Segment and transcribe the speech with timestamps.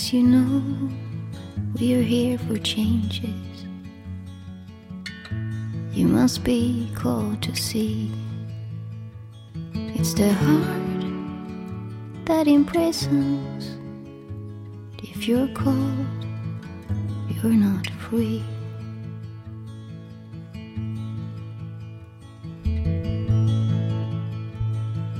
[0.00, 0.62] As you know,
[1.78, 3.66] we are here for changes.
[5.92, 8.10] You must be called to see.
[9.74, 11.04] It's the heart
[12.24, 13.76] that imprisons.
[15.02, 16.24] If you're called,
[17.28, 18.42] you're not free.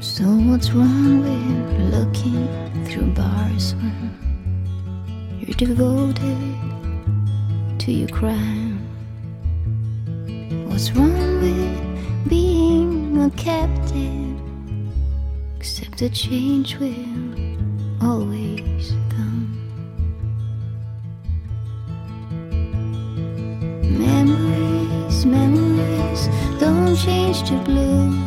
[0.00, 2.48] So what's wrong with looking
[2.86, 4.29] through bars when
[5.40, 6.54] you're devoted
[7.78, 8.78] to your crime?
[10.68, 14.38] What's wrong with being a captain?
[15.56, 16.94] Except the change will
[18.02, 19.48] always come.
[23.98, 28.19] Memories, memories don't change to blue.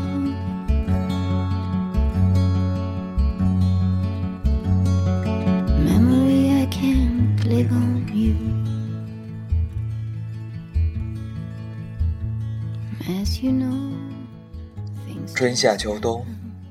[15.44, 16.26] 春夏秋冬，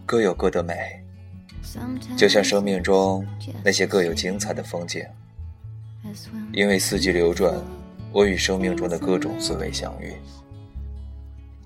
[0.07, 0.75] 各有各的美，
[2.17, 3.23] 就像生命中
[3.63, 5.05] 那些各有精彩的风景。
[6.55, 7.55] 因为四季流转，
[8.11, 10.15] 我与生命中的各种滋味相遇。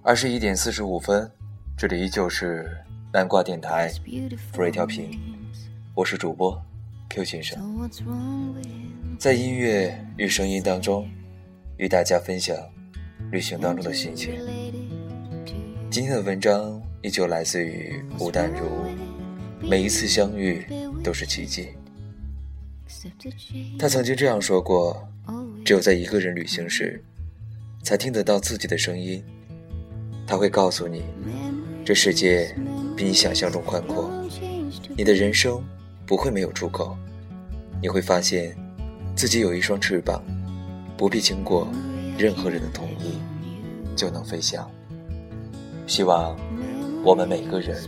[0.02, 1.30] 二十一点四十五分，
[1.78, 2.76] 这里依旧是
[3.12, 5.16] 南瓜电台 it's beautiful 福瑞调频，
[5.94, 6.60] 我是主播
[7.10, 7.88] Q 先生，
[9.16, 11.08] 在音乐与声音当中，
[11.76, 12.56] 与大家分享
[13.30, 14.41] 旅行当中的心情。
[15.88, 18.86] 今天的文章依旧来自于吴淡如，
[19.61, 20.66] 每一次相遇
[21.03, 21.69] 都是奇迹。
[23.78, 25.08] 他曾经这样说过：
[25.64, 27.03] 只有在一个人旅行时，
[27.83, 29.22] 才听得到自己的声音。
[30.27, 31.05] 他会告诉你，
[31.84, 32.53] 这世界
[32.97, 34.10] 比你想象中宽阔，
[34.97, 35.62] 你的人生
[36.04, 36.97] 不会没有出口。
[37.81, 38.56] 你会发现，
[39.15, 40.20] 自己有一双翅膀，
[40.97, 41.69] 不必经过
[42.19, 43.19] 任何人的同意
[43.94, 44.69] 就能飞翔。
[45.87, 46.37] 希望
[47.06, 47.78] 我们每个人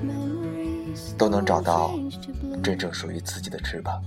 [1.18, 1.98] 都能找到.
[2.62, 4.00] 真正属于自己的翅膀。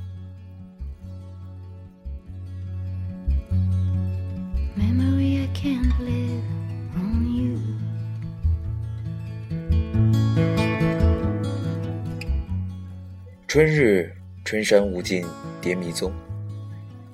[13.45, 15.25] 春日，春山无尽
[15.59, 16.09] 蝶迷踪。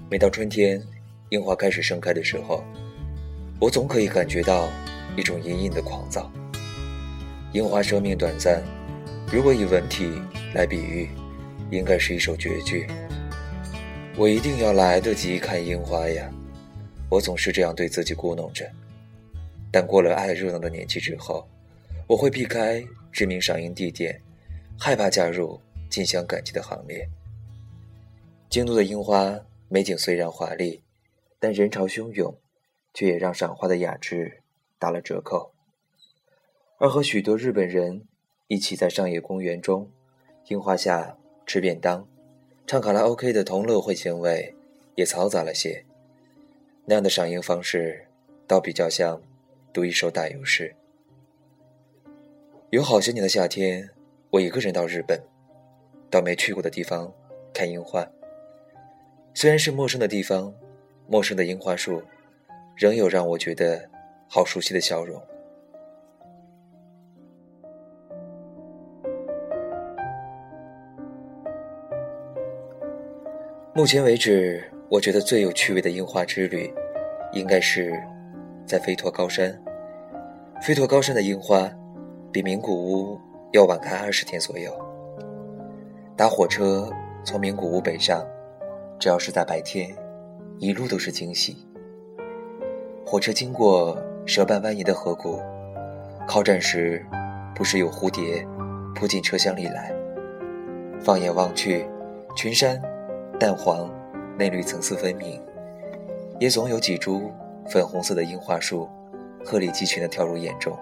[0.08, 0.79] 每到春天，
[1.29, 2.64] 樱花开始盛开的时候，
[3.59, 4.69] 我总可以感觉到
[5.18, 6.31] 一种隐隐的狂躁。
[7.53, 8.62] 樱花生命短暂，
[9.31, 10.22] 如果以文体
[10.53, 11.09] 来比喻，
[11.72, 12.85] 应该是一首绝句。
[14.18, 16.30] 我一定要来得及看樱花呀！
[17.09, 18.69] 我总是这样对自己咕哝着。
[19.72, 21.47] 但过了爱热闹的年纪之后，
[22.06, 24.22] 我会避开知名赏樱地点，
[24.78, 25.59] 害怕加入
[25.90, 27.08] 近乡赶集的行列。
[28.50, 30.84] 京都的樱花美景虽然华丽，
[31.40, 32.38] 但人潮汹涌，
[32.94, 34.41] 却也让赏花的雅致
[34.78, 35.53] 打了折扣。
[36.79, 38.03] 而和许多日本人
[38.47, 39.89] 一起在上野公园中，
[40.49, 42.07] 樱花下吃便当、
[42.67, 44.53] 唱卡拉 OK 的同乐会行为
[44.93, 45.83] 也嘈杂了些。
[46.85, 48.05] 那样的赏樱方式，
[48.45, 49.19] 倒比较像
[49.73, 50.75] 读一首打油诗。
[52.69, 53.89] 有好些年的夏天，
[54.29, 55.19] 我一个人到日本，
[56.11, 57.11] 到没去过的地方
[57.51, 58.07] 看樱花。
[59.33, 60.53] 虽然是陌生的地方，
[61.07, 62.03] 陌生的樱花树，
[62.75, 63.89] 仍有让我觉得
[64.29, 65.19] 好熟悉的笑容。
[73.77, 76.73] 目前为止，我觉得最有趣味的樱花之旅，
[77.31, 77.93] 应该是
[78.65, 79.55] 在飞驼高山。
[80.63, 81.69] 飞驼高山的樱花，
[82.31, 83.19] 比名古屋
[83.51, 84.75] 要晚开二十天左右。
[86.16, 86.91] 搭火车
[87.23, 88.25] 从名古屋北上，
[88.97, 89.95] 只要是在白天，
[90.57, 91.55] 一路都是惊喜。
[93.05, 95.40] 火车经过蛇瓣蜿蜒的河谷，
[96.28, 97.05] 靠站时，
[97.53, 98.43] 不时有蝴蝶
[98.96, 99.93] 扑进车厢里来。
[100.99, 101.85] 放眼望去，
[102.35, 102.81] 群山
[103.39, 103.87] 淡黄、
[104.37, 105.39] 嫩绿层次分明，
[106.39, 107.31] 也总有几株
[107.69, 108.89] 粉红色的樱花树，
[109.45, 110.75] 鹤立鸡群地跳入眼中。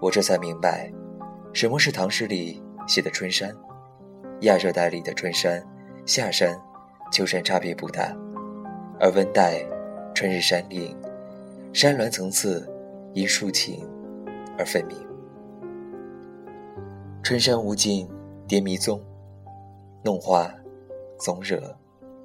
[0.00, 0.88] 我这才明白，
[1.52, 3.52] 什么是唐诗里写的春山。
[4.42, 5.60] 亚热带里的春山、
[6.06, 6.56] 夏山、
[7.10, 8.16] 秋山差别不大，
[9.00, 9.60] 而温带
[10.14, 10.96] 春日山岭，
[11.72, 12.72] 山峦层次
[13.14, 13.84] 因树情
[14.56, 14.96] 而分明。
[17.24, 18.08] 春山无尽
[18.46, 19.02] 蝶迷踪，
[20.04, 20.48] 弄花
[21.18, 21.76] 总惹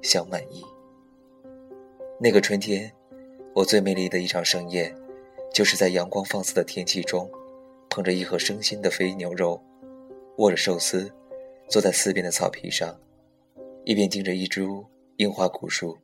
[0.02, 0.64] 香满意。
[2.20, 2.90] 那个春天，
[3.54, 4.94] 我最美丽的一场盛宴，
[5.52, 7.30] 就是在阳光放肆的天气中，
[7.90, 9.60] 捧着一盒生鲜的肥牛肉，
[10.38, 11.12] 握着寿司，
[11.68, 12.98] 坐在四边的草皮上，
[13.84, 14.86] 一边盯着一株
[15.16, 15.98] 樱花古树，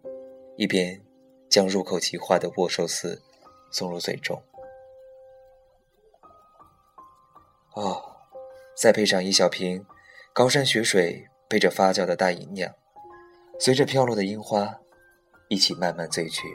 [0.57, 1.01] 一边
[1.49, 3.23] 将入口即化的握寿司
[3.71, 4.43] 送入嘴中。
[7.75, 8.03] 哦，
[8.77, 9.87] 再配上一小瓶
[10.33, 12.73] 高山雪水配着发酵的大吟酿，
[13.58, 14.79] 随着飘落的樱花
[15.49, 16.47] 一起慢慢醉去。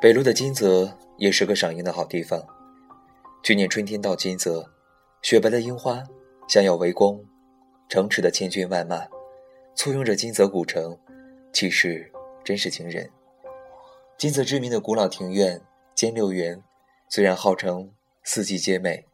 [0.00, 2.42] 北路的金泽也是个赏樱的好地方。
[3.44, 4.68] 去年春天到金泽，
[5.22, 6.02] 雪白的樱花
[6.48, 7.24] 像要围攻
[7.90, 9.04] 城池的千军万马，
[9.74, 10.96] 簇拥着金泽古城，
[11.52, 12.08] 气势
[12.44, 13.10] 真是惊人。
[14.16, 15.60] 金泽知名的古老庭院
[15.92, 16.62] 兼六园，
[17.08, 17.90] 虽然号称
[18.22, 19.04] 四季皆美，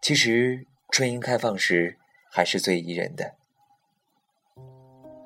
[0.00, 1.98] 其实春樱开放时
[2.30, 3.34] 还是最宜人的。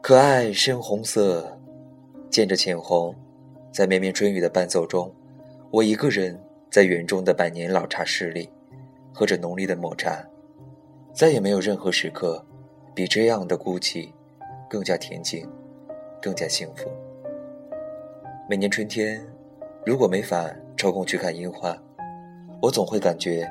[0.01, 1.61] 可爱深红色，
[2.31, 3.15] 见着浅红。
[3.71, 5.15] 在绵绵春雨的伴奏中，
[5.71, 8.49] 我一个人在园中的百年老茶室里，
[9.13, 10.27] 喝着浓烈的抹茶，
[11.13, 12.43] 再也没有任何时刻
[12.95, 14.11] 比这样的孤寂
[14.69, 15.49] 更加恬静，
[16.21, 16.91] 更加幸福。
[18.49, 19.21] 每年春天，
[19.85, 21.77] 如果没法抽空去看樱花，
[22.61, 23.51] 我总会感觉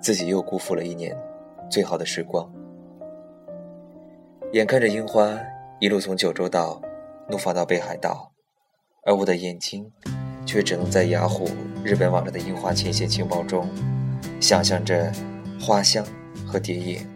[0.00, 1.16] 自己又辜负了一年
[1.70, 2.50] 最好的时光。
[4.52, 5.38] 眼看着樱花
[5.80, 6.80] 一路从九州岛
[7.28, 8.32] 怒放到北海道。
[9.04, 9.92] 而我的眼睛，
[10.44, 11.48] 却只能在雅虎
[11.84, 13.68] 日本网站的樱花前线情报中，
[14.40, 15.12] 想象着
[15.60, 16.04] 花香
[16.44, 17.06] 和蝶影，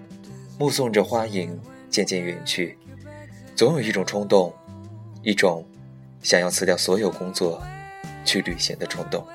[0.60, 1.58] 目送着花影
[1.88, 2.76] 渐渐远去，
[3.56, 4.52] 总有一种冲动，
[5.22, 5.64] 一种
[6.22, 7.62] 想要辞掉所有工作
[8.26, 9.26] 去旅行的冲动。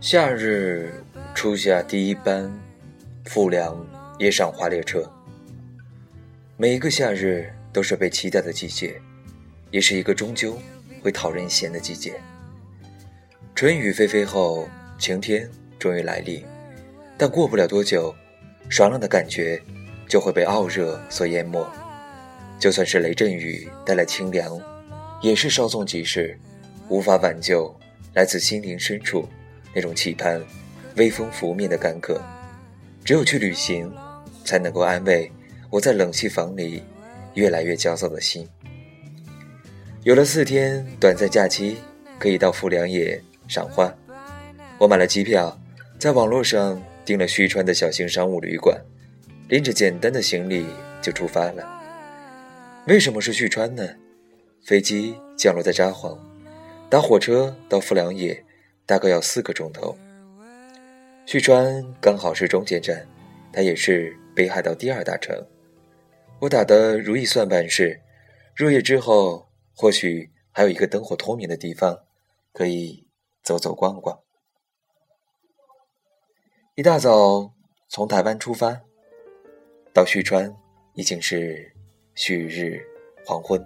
[0.00, 1.02] 夏日
[1.34, 2.48] 初夏第一班
[3.24, 3.74] 富良
[4.18, 5.10] 野赏花列车。
[6.56, 9.00] 每一个夏日都是被期待的季节，
[9.70, 10.56] 也是一个终究
[11.02, 12.14] 会讨人嫌的季节。
[13.54, 14.68] 春雨霏霏后，
[14.98, 16.44] 晴天终于来临，
[17.18, 18.14] 但过不了多久，
[18.68, 19.60] 爽朗的感觉
[20.08, 21.66] 就会被傲热所淹没。
[22.60, 24.60] 就算是雷阵雨带来清凉，
[25.20, 26.38] 也是稍纵即逝，
[26.88, 27.74] 无法挽救
[28.14, 29.28] 来自心灵深处。
[29.74, 30.40] 那种期盼，
[30.96, 32.22] 微风拂面的干渴，
[33.04, 33.92] 只有去旅行，
[34.44, 35.30] 才能够安慰
[35.70, 36.82] 我在冷气房里
[37.34, 38.46] 越来越焦躁的心。
[40.02, 41.78] 有了四天短暂假期，
[42.18, 43.92] 可以到富良野赏花。
[44.78, 45.58] 我买了机票，
[45.98, 48.78] 在网络上订了旭川的小型商务旅馆，
[49.48, 50.66] 拎着简单的行李
[51.00, 51.66] 就出发了。
[52.86, 53.88] 为什么是旭川呢？
[54.62, 56.18] 飞机降落在札幌，
[56.90, 58.44] 搭火车到富良野
[58.84, 59.96] 大概要四个钟头。
[61.26, 63.06] 旭川刚好是中间站，
[63.52, 65.46] 它也是北海道第二大城。
[66.40, 68.00] 我打的如意算盘是，
[68.56, 72.04] 入夜之后或许还有一个灯火通明的地方，
[72.52, 73.06] 可以
[73.42, 74.18] 走走逛逛。
[76.74, 77.52] 一大早
[77.88, 78.82] 从台湾出发，
[79.92, 80.54] 到旭川
[80.94, 81.72] 已经是
[82.16, 82.84] 旭日
[83.24, 83.64] 黄昏。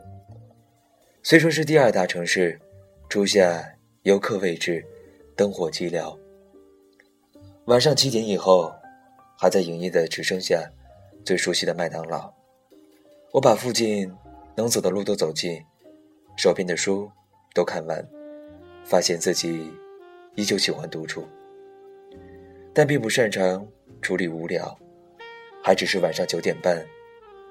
[1.23, 2.61] 虽说是第二大城市，
[3.09, 3.65] 初夏
[4.03, 4.87] 游客未至，
[5.35, 6.17] 灯火寂寥。
[7.65, 8.73] 晚上七点以后，
[9.41, 10.69] 还在营业的只剩下
[11.25, 12.33] 最熟悉的麦当劳。
[13.33, 14.13] 我把附近
[14.57, 15.63] 能走的路都走尽，
[16.37, 17.09] 手边的书
[17.55, 18.05] 都看完，
[18.85, 19.71] 发现自己
[20.35, 21.25] 依旧喜欢独处，
[22.75, 23.65] 但并不擅长
[24.03, 24.77] 处理无聊，
[25.63, 26.85] 还只是晚上九点半，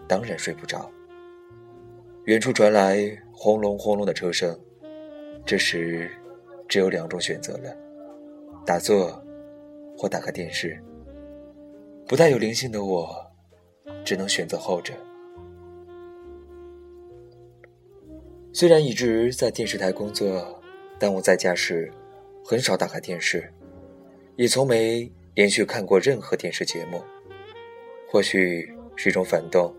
[0.10, 0.92] 当然睡不着。
[2.26, 4.60] 远处传来轰隆轰隆的车声，
[5.46, 6.12] 这时
[6.68, 7.74] 只有两种选择了：
[8.66, 9.24] 打坐
[9.98, 10.78] 或打开电视。
[12.08, 13.30] 不太有灵性的我，
[14.06, 14.94] 只能选择后者。
[18.54, 20.58] 虽然一直在电视台工作，
[20.98, 21.92] 但我在家时
[22.46, 23.54] 很少打开电视，
[24.38, 27.04] 也从没连续看过任何电视节目。
[28.10, 29.76] 或许是一种反动，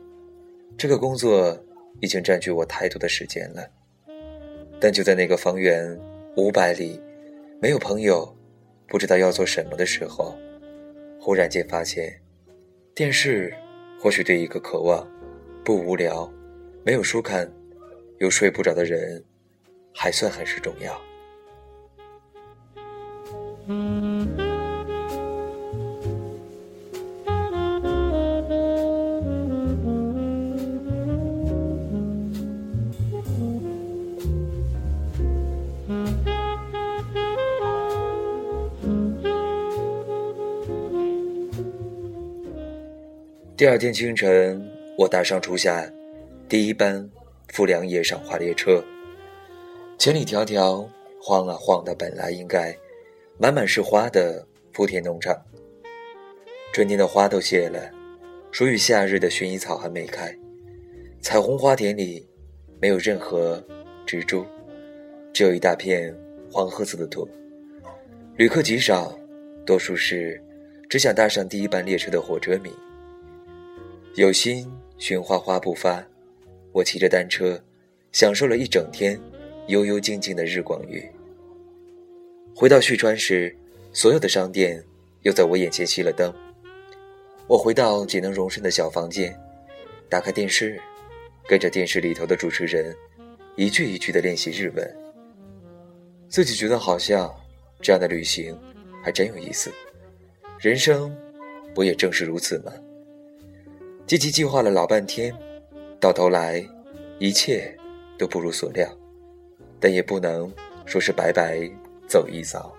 [0.76, 1.58] 这个工作
[2.02, 3.66] 已经占据我太多的时间了。
[4.78, 5.98] 但就在那个方圆
[6.36, 7.00] 五百里
[7.58, 8.36] 没有朋友、
[8.86, 10.36] 不知道要做什么的时候，
[11.20, 12.20] 忽然间发现，
[12.94, 13.54] 电视
[14.00, 15.06] 或许对一个渴望
[15.64, 16.32] 不无聊、
[16.84, 17.50] 没有书看。
[18.20, 19.24] 又睡不着的人，
[19.94, 21.00] 还算很是重要。
[43.58, 44.64] 第二天清晨，
[44.96, 45.84] 我搭上初夏
[46.48, 47.10] 第一班。
[47.48, 48.84] 富良野赏花列车，
[49.98, 50.86] 千里迢迢
[51.20, 52.72] 晃啊晃的，本来应该
[53.36, 55.36] 满满是花的福田农场。
[56.72, 57.90] 春天的花都谢了，
[58.52, 60.32] 属于夏日的薰衣草还没开。
[61.20, 62.24] 彩虹花田里
[62.80, 63.60] 没有任何
[64.06, 64.46] 植株，
[65.32, 66.14] 只有一大片
[66.52, 67.28] 黄褐色的土。
[68.36, 69.18] 旅客极少，
[69.66, 70.40] 多数是
[70.88, 72.70] 只想搭上第一班列车的火车迷。
[74.14, 76.04] 有心寻花花不发。
[76.72, 77.60] 我骑着单车，
[78.12, 79.18] 享受了一整天
[79.68, 81.04] 悠悠静静的日光浴。
[82.54, 83.54] 回到旭川时，
[83.92, 84.82] 所有的商店
[85.22, 86.32] 又在我眼前熄了灯。
[87.46, 89.34] 我回到仅能容身的小房间，
[90.08, 90.80] 打开电视，
[91.46, 92.94] 跟着电视里头的主持人
[93.56, 94.96] 一句一句的练习日文。
[96.28, 97.34] 自己觉得好像
[97.80, 98.56] 这样的旅行
[99.02, 99.72] 还真有意思。
[100.58, 101.16] 人生
[101.74, 102.72] 不也正是如此吗？
[104.08, 105.30] 积极计划了老半天。
[106.00, 106.66] 到头来，
[107.18, 107.76] 一切
[108.16, 108.88] 都不如所料，
[109.78, 110.50] 但也不能
[110.86, 111.70] 说是白白
[112.08, 112.74] 走一遭。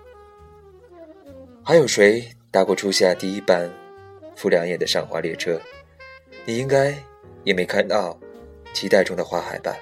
[1.62, 3.70] 还有谁搭过初夏第一班
[4.34, 5.60] 富良野的赏花列车？
[6.44, 6.92] 你应该
[7.44, 8.18] 也没看到
[8.72, 9.76] 期待中的花海吧？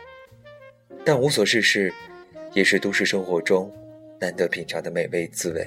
[1.03, 1.91] 但无所事事，
[2.53, 3.73] 也是都市生活中
[4.21, 5.67] 难得品尝的美味滋味。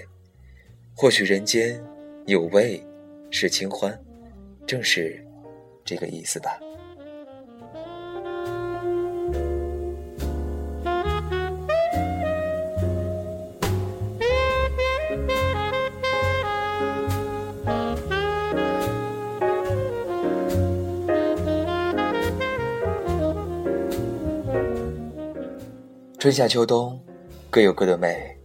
[0.94, 1.84] 或许人间
[2.28, 2.80] 有味
[3.32, 4.00] 是清欢，
[4.68, 5.20] 正是
[5.84, 6.60] 这个意思吧。
[26.20, 27.02] 春夏秋冬，
[27.50, 28.38] 各有各的美，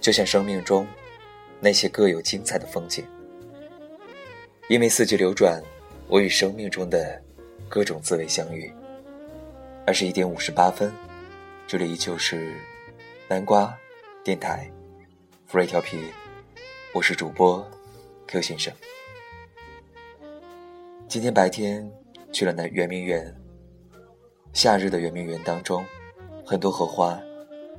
[0.00, 0.86] 就像生命中
[1.60, 3.04] 那些各有精彩的风景。
[4.68, 5.62] 因为四季流转，
[6.10, 7.22] 我与生命中的
[7.68, 8.68] 各种滋味相遇。
[9.86, 10.92] 二十一点五十八分，
[11.68, 12.52] 这里依旧是
[13.28, 13.72] 南瓜
[14.24, 14.68] 电台，
[15.46, 16.02] 福瑞调皮，
[16.92, 17.64] 我是主播
[18.26, 18.74] Q 先生。
[21.06, 21.88] 今天白天
[22.32, 23.32] 去了那圆明园，
[24.52, 25.84] 夏日的圆明园当中。
[26.44, 27.16] 很多荷花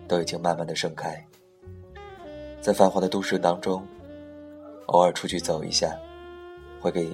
[0.08, 1.22] 都已经慢慢的盛开，
[2.62, 3.86] 在繁华的都市当中，
[4.86, 5.94] 偶尔出去走一下，
[6.80, 7.10] 会给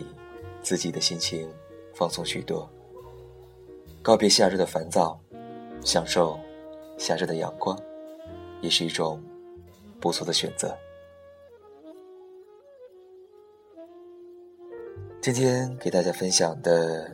[0.67, 1.49] 自己的心情
[1.93, 2.69] 放松许多。
[4.01, 5.17] 告别夏日的烦躁，
[5.81, 6.37] 享受
[6.97, 7.81] 夏日的阳光，
[8.59, 9.23] 也是一种
[10.01, 10.77] 不错的选择。
[15.21, 17.09] 今天给大家分享的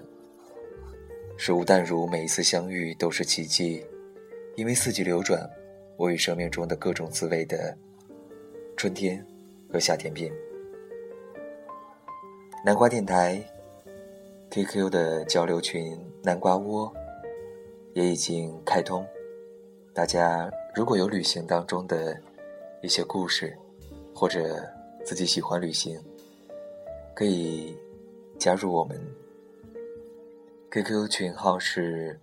[1.38, 3.86] 是吴淡如每一次相遇都是奇迹，
[4.56, 5.48] 因为四季流转，
[5.96, 7.78] 我与生命中的各种滋味的
[8.76, 9.24] 春天
[9.72, 10.34] 和夏天变。
[12.66, 13.44] 南瓜电台
[14.50, 16.94] QQ 的交流群南瓜窝
[17.94, 19.06] 也已经开通，
[19.94, 22.18] 大家如果有旅行当中的
[22.82, 23.54] 一些故事，
[24.16, 24.66] 或者
[25.04, 26.02] 自己喜欢旅行，
[27.14, 27.78] 可以。
[28.40, 29.00] 加入我们
[30.72, 32.20] ，QQ 群号是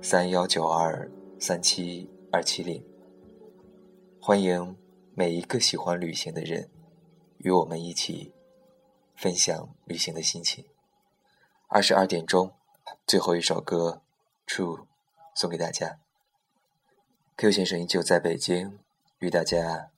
[0.00, 2.80] 三幺九二三七二七零。
[4.20, 4.76] 欢迎
[5.14, 6.68] 每一个喜欢旅行的人
[7.38, 8.32] 与我们一起
[9.16, 10.64] 分享旅行的心情。
[11.68, 12.52] 二十二点钟，
[13.06, 14.02] 最后一首歌
[14.50, 14.78] 《True》
[15.34, 15.98] 送给大家。
[17.36, 18.78] Q 先生依旧在北京，
[19.18, 19.90] 与大家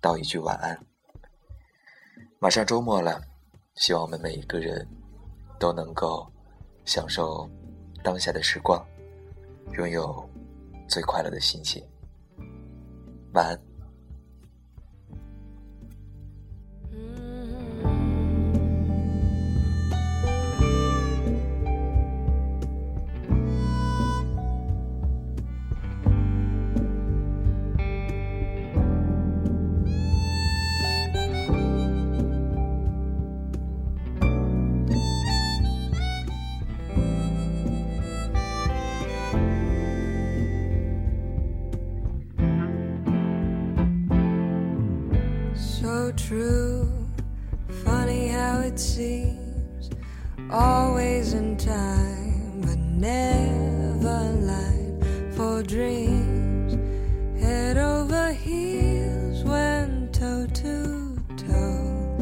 [0.00, 0.84] 道一句晚安。
[2.38, 3.22] 马上周末了。
[3.76, 4.86] 希望我们每一个人
[5.58, 6.30] 都能够
[6.84, 7.48] 享受
[8.02, 8.84] 当下的时光，
[9.78, 10.28] 拥有
[10.86, 11.82] 最快乐的心情。
[13.32, 13.69] 晚安。
[50.52, 55.00] Always in time, but never line
[55.32, 56.76] for dreams.
[57.40, 62.16] Head over heels went toe to toe.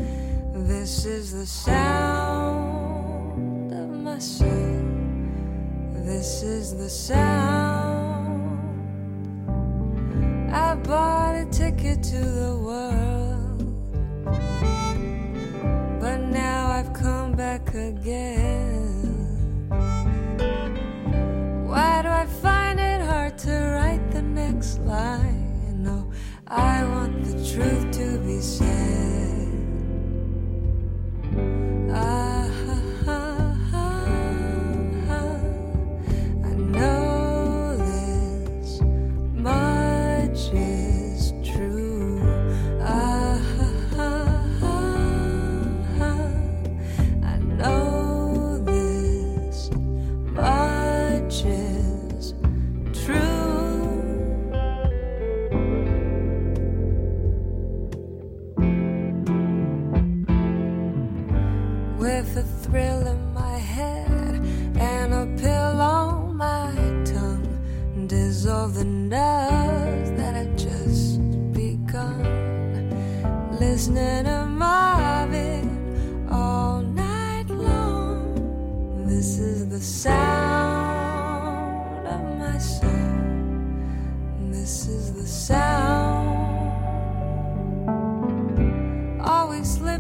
[0.55, 2.93] This is the sound
[3.73, 4.85] of my soul.
[5.95, 8.29] This is the sound.
[10.53, 12.58] I bought a ticket to the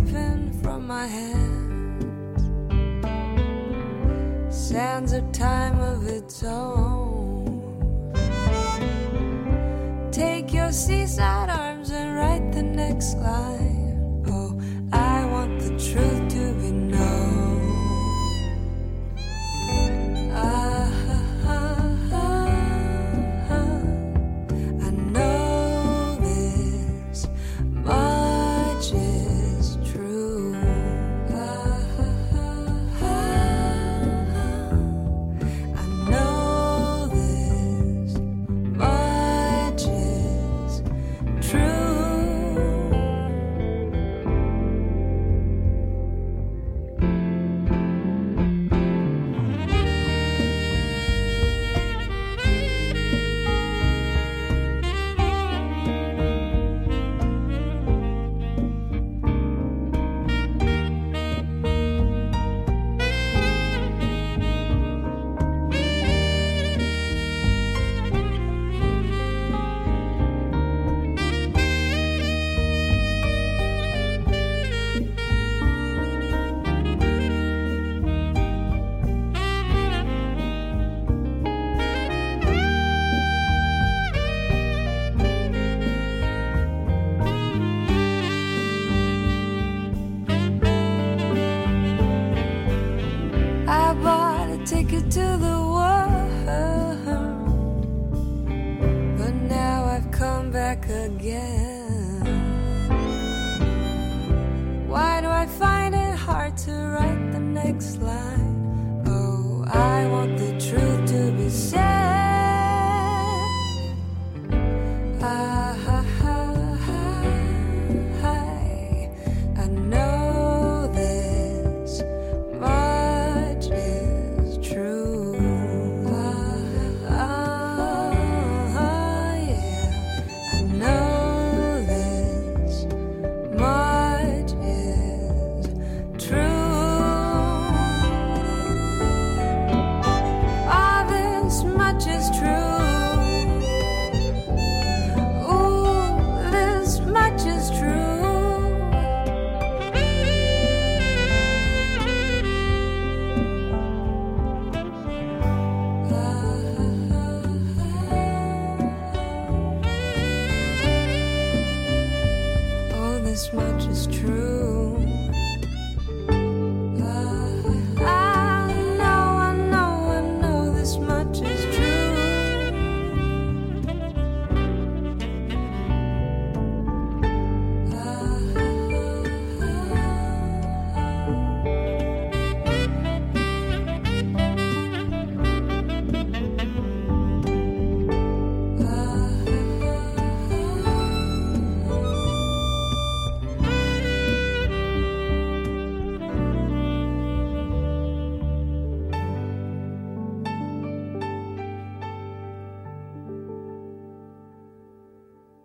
[0.08, 2.44] slipping from my hands.
[4.50, 8.14] Sands a time of its own.
[10.10, 13.77] Take your seaside arms and write the next line.